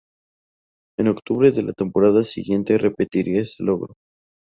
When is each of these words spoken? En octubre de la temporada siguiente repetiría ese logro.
En 0.97 1.09
octubre 1.09 1.51
de 1.51 1.61
la 1.61 1.73
temporada 1.73 2.23
siguiente 2.23 2.75
repetiría 2.79 3.41
ese 3.43 3.63
logro. 3.63 3.93